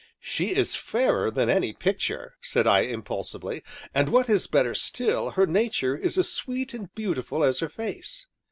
"She 0.23 0.55
is 0.55 0.75
fairer 0.75 1.29
than 1.29 1.47
any 1.47 1.73
picture," 1.73 2.33
said 2.41 2.65
I 2.65 2.79
impulsively, 2.85 3.61
"and 3.93 4.09
what 4.09 4.29
is 4.31 4.47
better 4.47 4.73
still, 4.73 5.29
her 5.37 5.45
nature 5.45 5.95
is 5.95 6.17
as 6.17 6.33
sweet 6.33 6.73
and 6.73 6.91
beautiful 6.95 7.43
as 7.43 7.59
her 7.59 7.69
face!" 7.69 8.25